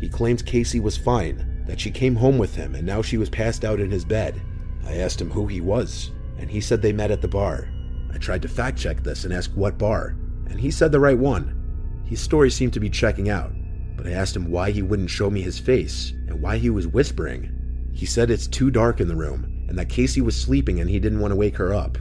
He 0.00 0.08
claimed 0.08 0.44
Casey 0.44 0.80
was 0.80 0.96
fine, 0.96 1.62
that 1.66 1.78
she 1.78 1.90
came 1.90 2.16
home 2.16 2.38
with 2.38 2.54
him 2.54 2.74
and 2.74 2.86
now 2.86 3.00
she 3.00 3.16
was 3.16 3.30
passed 3.30 3.64
out 3.64 3.80
in 3.80 3.90
his 3.90 4.04
bed. 4.04 4.42
I 4.84 4.96
asked 4.96 5.20
him 5.20 5.30
who 5.30 5.46
he 5.46 5.60
was, 5.60 6.10
and 6.38 6.50
he 6.50 6.60
said 6.60 6.82
they 6.82 6.92
met 6.92 7.10
at 7.10 7.22
the 7.22 7.28
bar. 7.28 7.68
I 8.14 8.18
tried 8.18 8.42
to 8.42 8.48
fact 8.48 8.78
check 8.78 9.02
this 9.02 9.24
and 9.24 9.34
ask 9.34 9.50
what 9.54 9.76
bar, 9.76 10.16
and 10.48 10.60
he 10.60 10.70
said 10.70 10.92
the 10.92 11.00
right 11.00 11.18
one. 11.18 11.60
His 12.06 12.20
story 12.20 12.50
seemed 12.50 12.72
to 12.74 12.80
be 12.80 12.88
checking 12.88 13.28
out, 13.28 13.52
but 13.96 14.06
I 14.06 14.12
asked 14.12 14.36
him 14.36 14.50
why 14.50 14.70
he 14.70 14.82
wouldn't 14.82 15.10
show 15.10 15.30
me 15.30 15.42
his 15.42 15.58
face 15.58 16.12
and 16.28 16.40
why 16.40 16.58
he 16.58 16.70
was 16.70 16.86
whispering. 16.86 17.50
He 17.92 18.06
said 18.06 18.30
it's 18.30 18.46
too 18.46 18.70
dark 18.70 19.00
in 19.00 19.08
the 19.08 19.16
room 19.16 19.50
and 19.68 19.78
that 19.78 19.88
Casey 19.88 20.20
was 20.20 20.36
sleeping 20.36 20.80
and 20.80 20.88
he 20.88 21.00
didn't 21.00 21.20
want 21.20 21.32
to 21.32 21.36
wake 21.36 21.56
her 21.56 21.74
up. 21.74 21.98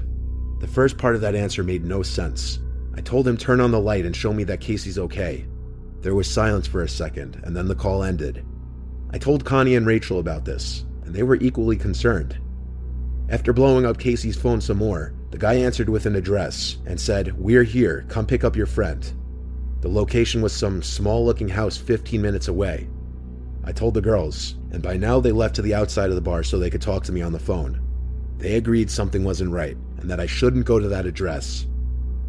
The 0.59 0.67
first 0.67 0.97
part 0.97 1.15
of 1.15 1.21
that 1.21 1.35
answer 1.35 1.63
made 1.63 1.83
no 1.83 2.03
sense. 2.03 2.59
I 2.95 3.01
told 3.01 3.27
him 3.27 3.37
turn 3.37 3.59
on 3.59 3.71
the 3.71 3.79
light 3.79 4.05
and 4.05 4.15
show 4.15 4.31
me 4.31 4.43
that 4.43 4.61
Casey's 4.61 4.99
okay. 4.99 5.45
There 6.01 6.15
was 6.15 6.29
silence 6.29 6.67
for 6.67 6.83
a 6.83 6.89
second, 6.89 7.41
and 7.43 7.55
then 7.55 7.67
the 7.67 7.75
call 7.75 8.03
ended. 8.03 8.45
I 9.11 9.17
told 9.17 9.45
Connie 9.45 9.75
and 9.75 9.87
Rachel 9.87 10.19
about 10.19 10.45
this, 10.45 10.85
and 11.03 11.15
they 11.15 11.23
were 11.23 11.37
equally 11.37 11.77
concerned. 11.77 12.37
After 13.29 13.53
blowing 13.53 13.85
up 13.85 13.97
Casey's 13.97 14.37
phone 14.37 14.61
some 14.61 14.77
more, 14.77 15.13
the 15.33 15.39
guy 15.39 15.55
answered 15.55 15.89
with 15.89 16.05
an 16.05 16.15
address 16.15 16.77
and 16.85 17.01
said, 17.01 17.33
We're 17.39 17.63
here, 17.63 18.05
come 18.07 18.27
pick 18.27 18.43
up 18.43 18.55
your 18.55 18.67
friend. 18.67 19.11
The 19.81 19.89
location 19.89 20.43
was 20.43 20.53
some 20.53 20.83
small 20.83 21.25
looking 21.25 21.49
house 21.49 21.75
15 21.75 22.21
minutes 22.21 22.49
away. 22.49 22.87
I 23.63 23.71
told 23.71 23.95
the 23.95 24.01
girls, 24.01 24.57
and 24.69 24.83
by 24.83 24.95
now 24.95 25.19
they 25.19 25.31
left 25.31 25.55
to 25.55 25.63
the 25.63 25.73
outside 25.73 26.09
of 26.09 26.15
the 26.15 26.21
bar 26.21 26.43
so 26.43 26.59
they 26.59 26.69
could 26.69 26.83
talk 26.83 27.03
to 27.05 27.11
me 27.11 27.23
on 27.23 27.31
the 27.31 27.39
phone. 27.39 27.81
They 28.37 28.57
agreed 28.57 28.91
something 28.91 29.23
wasn't 29.23 29.49
right 29.49 29.75
and 29.97 30.07
that 30.07 30.19
I 30.19 30.27
shouldn't 30.27 30.67
go 30.67 30.77
to 30.77 30.87
that 30.89 31.07
address. 31.07 31.65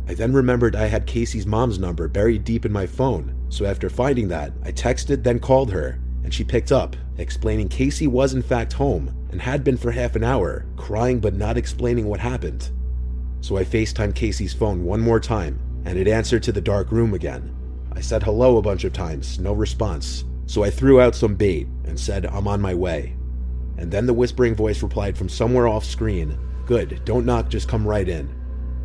I 0.08 0.14
then 0.14 0.32
remembered 0.32 0.74
I 0.74 0.86
had 0.86 1.06
Casey's 1.06 1.46
mom's 1.46 1.78
number 1.78 2.08
buried 2.08 2.42
deep 2.42 2.64
in 2.64 2.72
my 2.72 2.86
phone, 2.86 3.36
so 3.50 3.66
after 3.66 3.90
finding 3.90 4.28
that, 4.28 4.54
I 4.64 4.72
texted, 4.72 5.22
then 5.22 5.40
called 5.40 5.70
her, 5.72 6.00
and 6.22 6.32
she 6.32 6.42
picked 6.42 6.72
up, 6.72 6.96
explaining 7.18 7.68
Casey 7.68 8.06
was 8.06 8.32
in 8.32 8.40
fact 8.40 8.72
home 8.72 9.14
and 9.30 9.42
had 9.42 9.62
been 9.62 9.76
for 9.76 9.90
half 9.90 10.16
an 10.16 10.24
hour, 10.24 10.64
crying 10.78 11.20
but 11.20 11.34
not 11.34 11.58
explaining 11.58 12.06
what 12.06 12.20
happened. 12.20 12.70
So 13.44 13.58
I 13.58 13.64
FaceTimed 13.64 14.14
Casey's 14.14 14.54
phone 14.54 14.84
one 14.84 15.02
more 15.02 15.20
time, 15.20 15.60
and 15.84 15.98
it 15.98 16.08
answered 16.08 16.42
to 16.44 16.52
the 16.52 16.62
dark 16.62 16.90
room 16.90 17.12
again. 17.12 17.54
I 17.92 18.00
said 18.00 18.22
hello 18.22 18.56
a 18.56 18.62
bunch 18.62 18.84
of 18.84 18.94
times, 18.94 19.38
no 19.38 19.52
response, 19.52 20.24
so 20.46 20.64
I 20.64 20.70
threw 20.70 20.98
out 20.98 21.14
some 21.14 21.34
bait 21.34 21.68
and 21.84 22.00
said, 22.00 22.24
I'm 22.24 22.48
on 22.48 22.62
my 22.62 22.72
way. 22.72 23.14
And 23.76 23.92
then 23.92 24.06
the 24.06 24.14
whispering 24.14 24.54
voice 24.54 24.82
replied 24.82 25.18
from 25.18 25.28
somewhere 25.28 25.68
off 25.68 25.84
screen, 25.84 26.38
Good, 26.64 27.04
don't 27.04 27.26
knock, 27.26 27.50
just 27.50 27.68
come 27.68 27.86
right 27.86 28.08
in. 28.08 28.34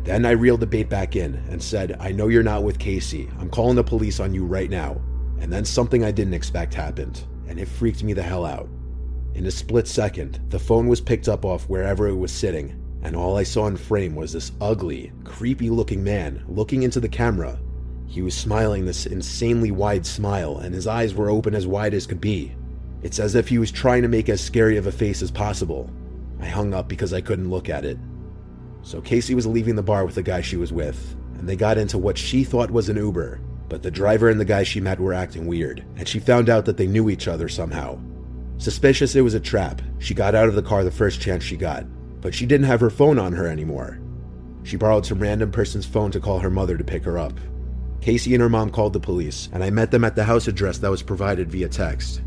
Then 0.04 0.26
I 0.26 0.32
reeled 0.32 0.60
the 0.60 0.66
bait 0.66 0.90
back 0.90 1.16
in 1.16 1.36
and 1.48 1.62
said, 1.62 1.96
I 1.98 2.12
know 2.12 2.28
you're 2.28 2.42
not 2.42 2.62
with 2.62 2.78
Casey. 2.78 3.30
I'm 3.38 3.48
calling 3.48 3.76
the 3.76 3.82
police 3.82 4.20
on 4.20 4.34
you 4.34 4.44
right 4.44 4.68
now. 4.68 5.00
And 5.40 5.50
then 5.50 5.64
something 5.64 6.04
I 6.04 6.10
didn't 6.10 6.34
expect 6.34 6.74
happened, 6.74 7.24
and 7.48 7.58
it 7.58 7.66
freaked 7.66 8.04
me 8.04 8.12
the 8.12 8.22
hell 8.22 8.44
out. 8.44 8.68
In 9.32 9.46
a 9.46 9.50
split 9.50 9.88
second, 9.88 10.38
the 10.50 10.58
phone 10.58 10.86
was 10.86 11.00
picked 11.00 11.28
up 11.28 11.46
off 11.46 11.66
wherever 11.66 12.08
it 12.08 12.16
was 12.16 12.30
sitting, 12.30 12.79
and 13.02 13.16
all 13.16 13.36
I 13.36 13.42
saw 13.42 13.66
in 13.66 13.76
frame 13.76 14.14
was 14.14 14.32
this 14.32 14.52
ugly, 14.60 15.12
creepy 15.24 15.70
looking 15.70 16.04
man 16.04 16.44
looking 16.48 16.82
into 16.82 17.00
the 17.00 17.08
camera. 17.08 17.58
He 18.06 18.22
was 18.22 18.34
smiling 18.34 18.84
this 18.84 19.06
insanely 19.06 19.70
wide 19.70 20.04
smile, 20.04 20.58
and 20.58 20.74
his 20.74 20.86
eyes 20.86 21.14
were 21.14 21.30
open 21.30 21.54
as 21.54 21.66
wide 21.66 21.94
as 21.94 22.06
could 22.06 22.20
be. 22.20 22.54
It's 23.02 23.18
as 23.18 23.34
if 23.34 23.48
he 23.48 23.58
was 23.58 23.70
trying 23.70 24.02
to 24.02 24.08
make 24.08 24.28
as 24.28 24.40
scary 24.40 24.76
of 24.76 24.86
a 24.86 24.92
face 24.92 25.22
as 25.22 25.30
possible. 25.30 25.88
I 26.40 26.46
hung 26.46 26.74
up 26.74 26.88
because 26.88 27.12
I 27.12 27.20
couldn't 27.20 27.50
look 27.50 27.68
at 27.68 27.84
it. 27.84 27.98
So 28.82 29.00
Casey 29.00 29.34
was 29.34 29.46
leaving 29.46 29.76
the 29.76 29.82
bar 29.82 30.04
with 30.04 30.16
the 30.16 30.22
guy 30.22 30.40
she 30.40 30.56
was 30.56 30.72
with, 30.72 31.16
and 31.38 31.48
they 31.48 31.56
got 31.56 31.78
into 31.78 31.98
what 31.98 32.18
she 32.18 32.44
thought 32.44 32.70
was 32.70 32.88
an 32.88 32.96
Uber, 32.96 33.40
but 33.68 33.82
the 33.82 33.90
driver 33.90 34.28
and 34.28 34.40
the 34.40 34.44
guy 34.44 34.64
she 34.64 34.80
met 34.80 34.98
were 34.98 35.14
acting 35.14 35.46
weird, 35.46 35.84
and 35.96 36.08
she 36.08 36.18
found 36.18 36.50
out 36.50 36.64
that 36.64 36.76
they 36.76 36.86
knew 36.86 37.08
each 37.08 37.28
other 37.28 37.48
somehow. 37.48 37.98
Suspicious 38.58 39.14
it 39.14 39.22
was 39.22 39.34
a 39.34 39.40
trap, 39.40 39.80
she 39.98 40.12
got 40.12 40.34
out 40.34 40.48
of 40.48 40.54
the 40.54 40.62
car 40.62 40.82
the 40.82 40.90
first 40.90 41.20
chance 41.20 41.44
she 41.44 41.56
got, 41.56 41.86
but 42.20 42.34
she 42.34 42.46
didn't 42.46 42.66
have 42.66 42.80
her 42.80 42.90
phone 42.90 43.18
on 43.18 43.32
her 43.32 43.46
anymore. 43.46 43.98
She 44.62 44.76
borrowed 44.76 45.06
some 45.06 45.20
random 45.20 45.50
person's 45.50 45.86
phone 45.86 46.10
to 46.10 46.20
call 46.20 46.38
her 46.38 46.50
mother 46.50 46.76
to 46.76 46.84
pick 46.84 47.04
her 47.04 47.18
up. 47.18 47.38
Casey 48.00 48.34
and 48.34 48.42
her 48.42 48.48
mom 48.48 48.70
called 48.70 48.92
the 48.92 49.00
police, 49.00 49.48
and 49.52 49.62
I 49.62 49.70
met 49.70 49.90
them 49.90 50.04
at 50.04 50.16
the 50.16 50.24
house 50.24 50.48
address 50.48 50.78
that 50.78 50.90
was 50.90 51.02
provided 51.02 51.50
via 51.50 51.68
text. 51.68 52.22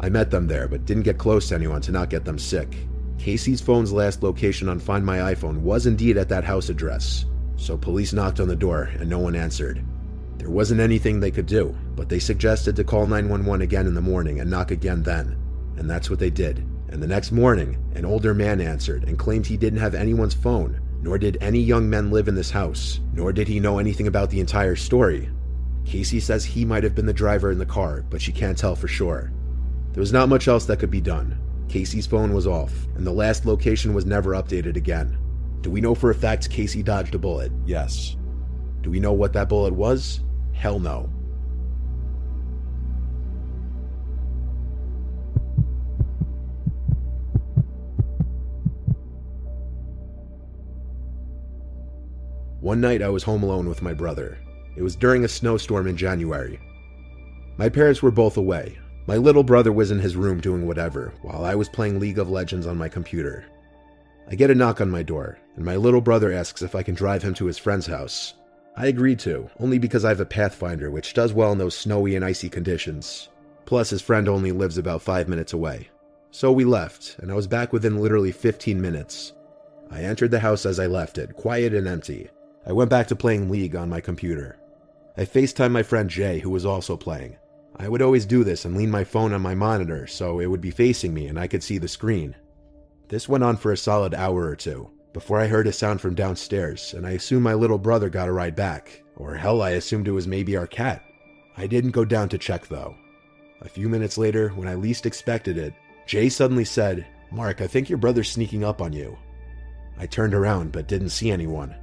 I 0.00 0.08
met 0.08 0.30
them 0.30 0.46
there, 0.46 0.68
but 0.68 0.84
didn't 0.84 1.02
get 1.02 1.18
close 1.18 1.48
to 1.48 1.54
anyone 1.54 1.80
to 1.82 1.92
not 1.92 2.10
get 2.10 2.24
them 2.24 2.38
sick. 2.38 2.76
Casey's 3.18 3.60
phone's 3.60 3.92
last 3.92 4.22
location 4.22 4.68
on 4.68 4.78
Find 4.78 5.04
My 5.04 5.34
iPhone 5.34 5.58
was 5.60 5.86
indeed 5.86 6.16
at 6.16 6.28
that 6.28 6.44
house 6.44 6.68
address, 6.68 7.26
so 7.56 7.76
police 7.76 8.12
knocked 8.12 8.40
on 8.40 8.48
the 8.48 8.56
door 8.56 8.90
and 8.98 9.10
no 9.10 9.18
one 9.18 9.34
answered. 9.34 9.84
There 10.38 10.50
wasn't 10.50 10.80
anything 10.80 11.18
they 11.18 11.32
could 11.32 11.46
do, 11.46 11.76
but 11.96 12.08
they 12.08 12.20
suggested 12.20 12.76
to 12.76 12.84
call 12.84 13.06
911 13.06 13.60
again 13.60 13.86
in 13.86 13.94
the 13.94 14.00
morning 14.00 14.40
and 14.40 14.48
knock 14.48 14.70
again 14.70 15.02
then, 15.02 15.36
and 15.76 15.90
that's 15.90 16.08
what 16.08 16.20
they 16.20 16.30
did. 16.30 16.64
And 16.90 17.02
the 17.02 17.06
next 17.06 17.32
morning, 17.32 17.76
an 17.94 18.04
older 18.04 18.34
man 18.34 18.60
answered 18.60 19.04
and 19.04 19.18
claimed 19.18 19.46
he 19.46 19.56
didn't 19.56 19.80
have 19.80 19.94
anyone's 19.94 20.34
phone, 20.34 20.80
nor 21.02 21.18
did 21.18 21.38
any 21.40 21.60
young 21.60 21.88
men 21.88 22.10
live 22.10 22.28
in 22.28 22.34
this 22.34 22.50
house, 22.50 23.00
nor 23.12 23.32
did 23.32 23.46
he 23.46 23.60
know 23.60 23.78
anything 23.78 24.06
about 24.06 24.30
the 24.30 24.40
entire 24.40 24.76
story. 24.76 25.28
Casey 25.84 26.20
says 26.20 26.44
he 26.44 26.64
might 26.64 26.84
have 26.84 26.94
been 26.94 27.06
the 27.06 27.12
driver 27.12 27.50
in 27.50 27.58
the 27.58 27.66
car, 27.66 28.04
but 28.10 28.20
she 28.20 28.32
can't 28.32 28.58
tell 28.58 28.74
for 28.74 28.88
sure. 28.88 29.32
There 29.92 30.00
was 30.00 30.12
not 30.12 30.28
much 30.28 30.48
else 30.48 30.66
that 30.66 30.78
could 30.78 30.90
be 30.90 31.00
done. 31.00 31.38
Casey's 31.68 32.06
phone 32.06 32.32
was 32.32 32.46
off, 32.46 32.72
and 32.96 33.06
the 33.06 33.12
last 33.12 33.46
location 33.46 33.94
was 33.94 34.06
never 34.06 34.32
updated 34.32 34.76
again. 34.76 35.18
Do 35.60 35.70
we 35.70 35.80
know 35.80 35.94
for 35.94 36.10
a 36.10 36.14
fact 36.14 36.50
Casey 36.50 36.82
dodged 36.82 37.14
a 37.14 37.18
bullet? 37.18 37.52
Yes. 37.66 38.16
Do 38.82 38.90
we 38.90 39.00
know 39.00 39.12
what 39.12 39.32
that 39.34 39.48
bullet 39.48 39.74
was? 39.74 40.20
Hell 40.52 40.78
no. 40.78 41.10
One 52.68 52.82
night 52.82 53.00
I 53.00 53.08
was 53.08 53.22
home 53.22 53.42
alone 53.42 53.66
with 53.66 53.80
my 53.80 53.94
brother. 53.94 54.36
It 54.76 54.82
was 54.82 54.94
during 54.94 55.24
a 55.24 55.28
snowstorm 55.28 55.86
in 55.86 55.96
January. 55.96 56.60
My 57.56 57.70
parents 57.70 58.02
were 58.02 58.10
both 58.10 58.36
away, 58.36 58.78
my 59.06 59.16
little 59.16 59.42
brother 59.42 59.72
was 59.72 59.90
in 59.90 59.98
his 59.98 60.16
room 60.16 60.38
doing 60.38 60.66
whatever, 60.66 61.14
while 61.22 61.46
I 61.46 61.54
was 61.54 61.70
playing 61.70 61.98
League 61.98 62.18
of 62.18 62.28
Legends 62.28 62.66
on 62.66 62.76
my 62.76 62.90
computer. 62.90 63.46
I 64.30 64.34
get 64.34 64.50
a 64.50 64.54
knock 64.54 64.82
on 64.82 64.90
my 64.90 65.02
door, 65.02 65.38
and 65.56 65.64
my 65.64 65.76
little 65.76 66.02
brother 66.02 66.30
asks 66.30 66.60
if 66.60 66.74
I 66.74 66.82
can 66.82 66.94
drive 66.94 67.22
him 67.22 67.32
to 67.36 67.46
his 67.46 67.56
friend's 67.56 67.86
house. 67.86 68.34
I 68.76 68.88
agreed 68.88 69.20
to, 69.20 69.48
only 69.58 69.78
because 69.78 70.04
I 70.04 70.10
have 70.10 70.20
a 70.20 70.26
Pathfinder 70.26 70.90
which 70.90 71.14
does 71.14 71.32
well 71.32 71.52
in 71.52 71.56
those 71.56 71.74
snowy 71.74 72.16
and 72.16 72.24
icy 72.24 72.50
conditions. 72.50 73.30
Plus, 73.64 73.88
his 73.88 74.02
friend 74.02 74.28
only 74.28 74.52
lives 74.52 74.76
about 74.76 75.00
five 75.00 75.26
minutes 75.26 75.54
away. 75.54 75.88
So 76.32 76.52
we 76.52 76.66
left, 76.66 77.16
and 77.20 77.32
I 77.32 77.34
was 77.34 77.46
back 77.46 77.72
within 77.72 78.02
literally 78.02 78.30
15 78.30 78.78
minutes. 78.78 79.32
I 79.90 80.02
entered 80.02 80.32
the 80.32 80.40
house 80.40 80.66
as 80.66 80.78
I 80.78 80.86
left 80.86 81.16
it, 81.16 81.34
quiet 81.34 81.72
and 81.72 81.88
empty. 81.88 82.28
I 82.68 82.72
went 82.72 82.90
back 82.90 83.06
to 83.08 83.16
playing 83.16 83.48
League 83.48 83.74
on 83.74 83.88
my 83.88 84.02
computer. 84.02 84.58
I 85.16 85.22
FaceTimed 85.22 85.72
my 85.72 85.82
friend 85.82 86.10
Jay, 86.10 86.38
who 86.38 86.50
was 86.50 86.66
also 86.66 86.98
playing. 86.98 87.38
I 87.76 87.88
would 87.88 88.02
always 88.02 88.26
do 88.26 88.44
this 88.44 88.66
and 88.66 88.76
lean 88.76 88.90
my 88.90 89.04
phone 89.04 89.32
on 89.32 89.40
my 89.40 89.54
monitor 89.54 90.06
so 90.06 90.38
it 90.38 90.46
would 90.46 90.60
be 90.60 90.70
facing 90.70 91.14
me 91.14 91.28
and 91.28 91.40
I 91.40 91.46
could 91.46 91.62
see 91.62 91.78
the 91.78 91.88
screen. 91.88 92.36
This 93.08 93.26
went 93.26 93.42
on 93.42 93.56
for 93.56 93.72
a 93.72 93.76
solid 93.76 94.12
hour 94.12 94.44
or 94.44 94.54
two 94.54 94.90
before 95.14 95.40
I 95.40 95.46
heard 95.46 95.66
a 95.66 95.72
sound 95.72 96.02
from 96.02 96.14
downstairs, 96.14 96.92
and 96.92 97.06
I 97.06 97.12
assumed 97.12 97.42
my 97.42 97.54
little 97.54 97.78
brother 97.78 98.10
got 98.10 98.28
a 98.28 98.32
ride 98.32 98.54
back. 98.54 99.02
Or 99.16 99.34
hell, 99.34 99.62
I 99.62 99.70
assumed 99.70 100.06
it 100.06 100.12
was 100.12 100.28
maybe 100.28 100.54
our 100.54 100.66
cat. 100.66 101.02
I 101.56 101.66
didn't 101.66 101.92
go 101.92 102.04
down 102.04 102.28
to 102.28 102.38
check 102.38 102.66
though. 102.66 102.94
A 103.62 103.68
few 103.68 103.88
minutes 103.88 104.18
later, 104.18 104.50
when 104.50 104.68
I 104.68 104.74
least 104.74 105.06
expected 105.06 105.56
it, 105.56 105.72
Jay 106.06 106.28
suddenly 106.28 106.66
said, 106.66 107.06
Mark, 107.30 107.62
I 107.62 107.66
think 107.66 107.88
your 107.88 107.98
brother's 107.98 108.30
sneaking 108.30 108.62
up 108.62 108.82
on 108.82 108.92
you. 108.92 109.16
I 109.96 110.04
turned 110.04 110.34
around 110.34 110.70
but 110.70 110.86
didn't 110.86 111.08
see 111.08 111.30
anyone. 111.30 111.74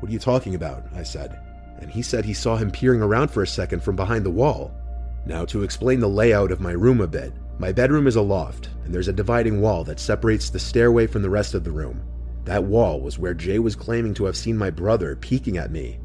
What 0.00 0.10
are 0.10 0.12
you 0.12 0.18
talking 0.18 0.54
about? 0.54 0.84
I 0.94 1.02
said. 1.02 1.38
And 1.80 1.90
he 1.90 2.02
said 2.02 2.24
he 2.24 2.34
saw 2.34 2.56
him 2.56 2.70
peering 2.70 3.02
around 3.02 3.28
for 3.28 3.42
a 3.42 3.46
second 3.46 3.82
from 3.82 3.96
behind 3.96 4.24
the 4.24 4.30
wall. 4.30 4.72
Now, 5.26 5.44
to 5.46 5.62
explain 5.62 6.00
the 6.00 6.08
layout 6.08 6.52
of 6.52 6.60
my 6.60 6.72
room 6.72 7.00
a 7.00 7.06
bit, 7.06 7.32
my 7.58 7.72
bedroom 7.72 8.06
is 8.06 8.16
a 8.16 8.22
loft, 8.22 8.68
and 8.84 8.94
there's 8.94 9.08
a 9.08 9.12
dividing 9.12 9.60
wall 9.60 9.84
that 9.84 10.00
separates 10.00 10.50
the 10.50 10.58
stairway 10.58 11.06
from 11.06 11.22
the 11.22 11.30
rest 11.30 11.54
of 11.54 11.64
the 11.64 11.70
room. 11.70 12.02
That 12.44 12.64
wall 12.64 13.00
was 13.00 13.18
where 13.18 13.32
Jay 13.32 13.58
was 13.58 13.76
claiming 13.76 14.12
to 14.14 14.24
have 14.24 14.36
seen 14.36 14.58
my 14.58 14.70
brother 14.70 15.16
peeking 15.16 15.56
at 15.56 15.70
me. 15.70 15.98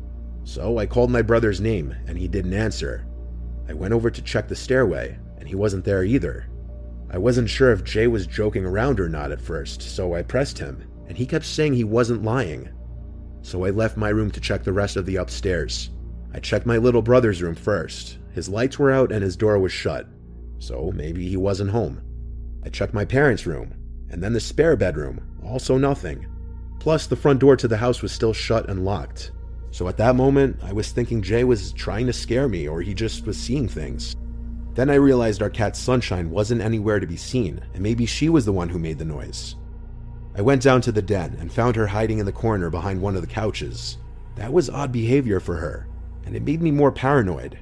So 0.43 0.77
I 0.77 0.85
called 0.85 1.11
my 1.11 1.21
brother's 1.21 1.59
name, 1.59 1.95
and 2.07 2.17
he 2.17 2.27
didn't 2.27 2.53
answer. 2.53 3.05
I 3.67 3.73
went 3.73 3.93
over 3.93 4.09
to 4.09 4.21
check 4.21 4.47
the 4.47 4.55
stairway, 4.55 5.19
and 5.37 5.47
he 5.47 5.55
wasn't 5.55 5.83
there 5.83 6.03
either. 6.03 6.47
I 7.11 7.17
wasn't 7.17 7.49
sure 7.49 7.71
if 7.71 7.83
Jay 7.83 8.07
was 8.07 8.27
joking 8.27 8.65
around 8.65 8.99
or 8.99 9.09
not 9.09 9.31
at 9.31 9.41
first, 9.41 9.81
so 9.81 10.13
I 10.13 10.21
pressed 10.21 10.59
him, 10.59 10.83
and 11.07 11.17
he 11.17 11.25
kept 11.25 11.45
saying 11.45 11.73
he 11.73 11.83
wasn't 11.83 12.23
lying. 12.23 12.69
So 13.49 13.65
I 13.65 13.71
left 13.71 13.97
my 13.97 14.09
room 14.09 14.29
to 14.29 14.39
check 14.39 14.63
the 14.63 14.71
rest 14.71 14.95
of 14.95 15.07
the 15.07 15.15
upstairs. 15.15 15.89
I 16.35 16.39
checked 16.39 16.67
my 16.67 16.77
little 16.77 17.01
brother's 17.01 17.41
room 17.41 17.55
first. 17.55 18.19
His 18.31 18.47
lights 18.47 18.77
were 18.77 18.91
out 18.91 19.11
and 19.11 19.23
his 19.23 19.35
door 19.35 19.57
was 19.57 19.71
shut, 19.71 20.05
so 20.59 20.91
maybe 20.93 21.27
he 21.27 21.35
wasn't 21.35 21.71
home. 21.71 21.99
I 22.63 22.69
checked 22.69 22.93
my 22.93 23.05
parents' 23.05 23.47
room, 23.47 23.73
and 24.11 24.21
then 24.21 24.33
the 24.33 24.39
spare 24.39 24.75
bedroom, 24.75 25.19
also 25.43 25.79
nothing. 25.79 26.27
Plus, 26.77 27.07
the 27.07 27.15
front 27.15 27.39
door 27.39 27.55
to 27.55 27.67
the 27.67 27.75
house 27.75 28.03
was 28.03 28.11
still 28.11 28.33
shut 28.33 28.69
and 28.69 28.85
locked. 28.85 29.31
So 29.71 29.87
at 29.87 29.97
that 29.97 30.15
moment, 30.15 30.59
I 30.61 30.71
was 30.71 30.91
thinking 30.91 31.19
Jay 31.19 31.43
was 31.43 31.73
trying 31.73 32.05
to 32.05 32.13
scare 32.13 32.47
me 32.47 32.67
or 32.67 32.83
he 32.83 32.93
just 32.93 33.25
was 33.25 33.35
seeing 33.35 33.67
things. 33.67 34.15
Then 34.75 34.91
I 34.91 34.95
realized 34.95 35.41
our 35.41 35.49
cat 35.49 35.75
Sunshine 35.75 36.29
wasn't 36.29 36.61
anywhere 36.61 36.99
to 36.99 37.07
be 37.07 37.17
seen, 37.17 37.61
and 37.73 37.81
maybe 37.81 38.05
she 38.05 38.29
was 38.29 38.45
the 38.45 38.53
one 38.53 38.69
who 38.69 38.77
made 38.77 38.99
the 38.99 39.05
noise. 39.05 39.55
I 40.39 40.41
went 40.41 40.61
down 40.61 40.79
to 40.83 40.93
the 40.93 41.01
den 41.01 41.35
and 41.41 41.51
found 41.51 41.75
her 41.75 41.87
hiding 41.87 42.19
in 42.19 42.25
the 42.25 42.31
corner 42.31 42.69
behind 42.69 43.01
one 43.01 43.17
of 43.17 43.21
the 43.21 43.27
couches. 43.27 43.97
That 44.37 44.53
was 44.53 44.69
odd 44.69 44.89
behavior 44.89 45.41
for 45.41 45.57
her, 45.57 45.85
and 46.25 46.33
it 46.33 46.43
made 46.43 46.61
me 46.61 46.71
more 46.71 46.93
paranoid. 46.93 47.59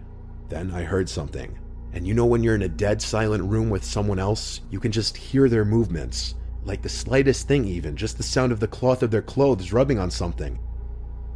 Then 0.48 0.70
I 0.70 0.84
heard 0.84 1.10
something. 1.10 1.58
And 1.94 2.06
you 2.06 2.14
know, 2.14 2.28
when 2.28 2.44
you're 2.44 2.54
in 2.54 2.62
a 2.62 2.70
dead 2.70 3.02
silent 3.02 3.44
room 3.46 3.72
with 3.72 3.84
someone 3.84 4.20
else, 4.20 4.62
you 4.70 4.80
can 4.80 4.92
just 4.92 5.18
hear 5.18 5.50
their 5.50 5.66
movements. 5.66 6.36
Like 6.66 6.84
the 6.84 6.88
slightest 6.88 7.48
thing, 7.48 7.66
even, 7.66 7.96
just 7.96 8.16
the 8.16 8.22
sound 8.22 8.52
of 8.52 8.60
the 8.60 8.68
cloth 8.68 9.02
of 9.02 9.10
their 9.10 9.24
clothes 9.24 9.74
rubbing 9.74 9.98
on 9.98 10.12
something. 10.12 10.60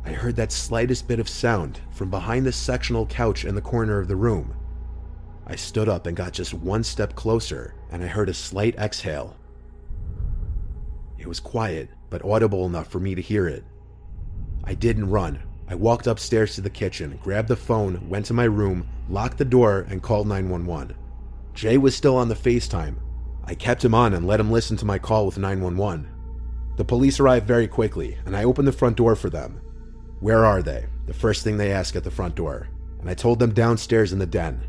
I 0.06 0.12
heard 0.12 0.36
that 0.36 0.52
slightest 0.52 1.08
bit 1.08 1.20
of 1.20 1.28
sound 1.28 1.82
from 1.90 2.12
behind 2.12 2.46
the 2.46 2.52
sectional 2.52 3.08
couch 3.08 3.46
in 3.46 3.56
the 3.56 3.62
corner 3.62 4.00
of 4.00 4.08
the 4.08 4.16
room. 4.16 4.54
I 5.48 5.56
stood 5.56 5.90
up 5.90 6.06
and 6.06 6.16
got 6.16 6.34
just 6.34 6.54
one 6.54 6.84
step 6.84 7.16
closer, 7.16 7.74
and 7.90 8.04
I 8.04 8.08
heard 8.08 8.30
a 8.30 8.34
slight 8.36 8.76
exhale. 8.76 9.38
It 11.22 11.28
was 11.28 11.40
quiet, 11.40 11.90
but 12.10 12.26
audible 12.26 12.66
enough 12.66 12.88
for 12.88 13.00
me 13.00 13.14
to 13.14 13.22
hear 13.22 13.48
it. 13.48 13.64
I 14.64 14.74
didn't 14.74 15.12
run. 15.12 15.44
I 15.68 15.76
walked 15.76 16.08
upstairs 16.08 16.56
to 16.56 16.62
the 16.62 16.70
kitchen, 16.72 17.20
grabbed 17.22 17.48
the 17.48 17.56
phone, 17.56 18.10
went 18.10 18.26
to 18.26 18.34
my 18.34 18.46
room, 18.46 18.88
locked 19.08 19.38
the 19.38 19.46
door, 19.46 19.86
and 19.88 20.02
called 20.02 20.28
911. 20.28 20.96
Jay 21.54 21.78
was 21.78 21.96
still 21.96 22.18
on 22.18 22.28
the 22.28 22.34
FaceTime. 22.34 22.96
I 23.44 23.54
kept 23.54 23.86
him 23.86 23.94
on 23.94 24.16
and 24.16 24.26
let 24.26 24.40
him 24.40 24.50
listen 24.50 24.78
to 24.78 24.86
my 24.86 24.98
call 24.98 25.28
with 25.28 25.38
911. 25.38 26.10
The 26.78 26.86
police 26.86 27.20
arrived 27.20 27.46
very 27.46 27.68
quickly, 27.68 28.18
and 28.26 28.36
I 28.36 28.44
opened 28.44 28.68
the 28.68 28.72
front 28.72 28.98
door 28.98 29.16
for 29.16 29.30
them. 29.30 29.62
Where 30.22 30.44
are 30.44 30.64
they? 30.64 30.88
The 31.06 31.14
first 31.14 31.44
thing 31.44 31.58
they 31.58 31.72
ask 31.72 31.96
at 31.96 32.04
the 32.04 32.10
front 32.10 32.34
door. 32.34 32.68
And 33.00 33.08
I 33.08 33.14
told 33.14 33.38
them 33.38 33.54
downstairs 33.54 34.12
in 34.12 34.18
the 34.18 34.26
den. 34.26 34.64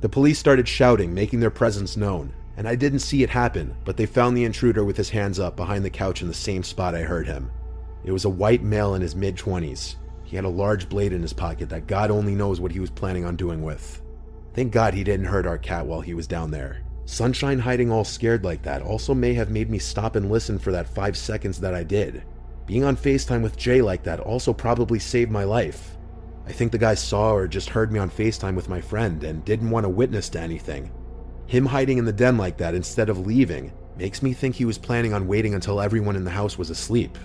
The 0.00 0.08
police 0.08 0.40
started 0.40 0.66
shouting, 0.66 1.14
making 1.14 1.38
their 1.38 1.50
presence 1.50 1.96
known, 1.96 2.34
and 2.56 2.68
I 2.68 2.74
didn't 2.74 3.00
see 3.00 3.22
it 3.22 3.30
happen, 3.30 3.76
but 3.84 3.96
they 3.96 4.06
found 4.06 4.36
the 4.36 4.44
intruder 4.44 4.84
with 4.84 4.96
his 4.96 5.10
hands 5.10 5.38
up 5.38 5.56
behind 5.56 5.84
the 5.84 5.90
couch 5.90 6.22
in 6.22 6.28
the 6.28 6.34
same 6.34 6.62
spot 6.62 6.94
I 6.94 7.02
heard 7.02 7.26
him. 7.26 7.50
It 8.04 8.12
was 8.12 8.24
a 8.24 8.30
white 8.30 8.62
male 8.62 8.94
in 8.94 9.02
his 9.02 9.16
mid 9.16 9.36
20s. 9.36 9.96
He 10.24 10.36
had 10.36 10.44
a 10.44 10.48
large 10.48 10.88
blade 10.88 11.12
in 11.12 11.22
his 11.22 11.32
pocket 11.32 11.68
that 11.70 11.86
God 11.86 12.10
only 12.10 12.34
knows 12.34 12.60
what 12.60 12.72
he 12.72 12.80
was 12.80 12.90
planning 12.90 13.24
on 13.24 13.36
doing 13.36 13.62
with. 13.62 14.02
Thank 14.54 14.72
God 14.72 14.94
he 14.94 15.04
didn't 15.04 15.26
hurt 15.26 15.46
our 15.46 15.58
cat 15.58 15.86
while 15.86 16.00
he 16.00 16.14
was 16.14 16.26
down 16.26 16.50
there. 16.50 16.82
Sunshine 17.06 17.58
hiding 17.58 17.90
all 17.90 18.04
scared 18.04 18.44
like 18.44 18.62
that 18.62 18.82
also 18.82 19.14
may 19.14 19.34
have 19.34 19.50
made 19.50 19.68
me 19.68 19.78
stop 19.78 20.16
and 20.16 20.30
listen 20.30 20.58
for 20.58 20.72
that 20.72 20.88
five 20.88 21.16
seconds 21.16 21.60
that 21.60 21.74
I 21.74 21.82
did. 21.82 22.22
Being 22.66 22.84
on 22.84 22.96
FaceTime 22.96 23.42
with 23.42 23.58
Jay 23.58 23.82
like 23.82 24.04
that 24.04 24.20
also 24.20 24.54
probably 24.54 24.98
saved 24.98 25.30
my 25.30 25.44
life. 25.44 25.96
I 26.46 26.52
think 26.52 26.72
the 26.72 26.78
guy 26.78 26.94
saw 26.94 27.32
or 27.34 27.46
just 27.46 27.70
heard 27.70 27.92
me 27.92 27.98
on 27.98 28.10
FaceTime 28.10 28.54
with 28.54 28.68
my 28.68 28.80
friend 28.80 29.22
and 29.24 29.44
didn't 29.44 29.70
want 29.70 29.84
to 29.84 29.90
witness 29.90 30.28
to 30.30 30.40
anything. 30.40 30.90
Him 31.46 31.66
hiding 31.66 31.98
in 31.98 32.04
the 32.04 32.12
den 32.12 32.36
like 32.36 32.56
that 32.58 32.74
instead 32.74 33.08
of 33.08 33.26
leaving 33.26 33.72
makes 33.96 34.22
me 34.22 34.32
think 34.32 34.54
he 34.54 34.64
was 34.64 34.78
planning 34.78 35.12
on 35.12 35.28
waiting 35.28 35.54
until 35.54 35.80
everyone 35.80 36.16
in 36.16 36.24
the 36.24 36.30
house 36.30 36.58
was 36.58 36.70
asleep. 36.70 37.16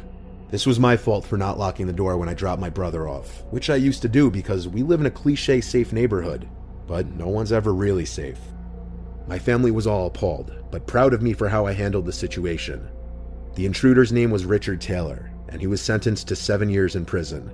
This 0.49 0.65
was 0.65 0.79
my 0.79 0.97
fault 0.97 1.25
for 1.25 1.37
not 1.37 1.59
locking 1.59 1.87
the 1.87 1.93
door 1.93 2.17
when 2.17 2.29
I 2.29 2.33
dropped 2.33 2.61
my 2.61 2.69
brother 2.69 3.07
off, 3.07 3.43
which 3.51 3.69
I 3.69 3.75
used 3.75 4.01
to 4.01 4.09
do 4.09 4.29
because 4.31 4.67
we 4.67 4.83
live 4.83 4.99
in 4.99 5.05
a 5.05 5.11
cliche 5.11 5.61
safe 5.61 5.93
neighborhood, 5.93 6.47
but 6.87 7.07
no 7.07 7.27
one's 7.27 7.51
ever 7.51 7.73
really 7.73 8.05
safe. 8.05 8.39
My 9.27 9.37
family 9.37 9.69
was 9.69 9.85
all 9.85 10.07
appalled, 10.07 10.51
but 10.71 10.87
proud 10.87 11.13
of 11.13 11.21
me 11.21 11.33
for 11.33 11.47
how 11.47 11.65
I 11.67 11.73
handled 11.73 12.05
the 12.05 12.11
situation. 12.11 12.89
The 13.55 13.67
intruder's 13.67 14.11
name 14.11 14.31
was 14.31 14.45
Richard 14.45 14.81
Taylor, 14.81 15.31
and 15.49 15.61
he 15.61 15.67
was 15.67 15.81
sentenced 15.81 16.27
to 16.29 16.35
seven 16.35 16.69
years 16.69 16.95
in 16.95 17.05
prison. 17.05 17.51